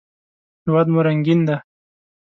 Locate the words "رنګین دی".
1.07-1.55